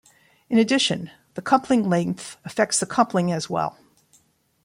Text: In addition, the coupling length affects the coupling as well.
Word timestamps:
In 0.49 0.57
addition, 0.57 1.11
the 1.35 1.43
coupling 1.43 1.87
length 1.87 2.37
affects 2.43 2.79
the 2.79 2.87
coupling 2.87 3.31
as 3.31 3.51
well. 3.51 3.77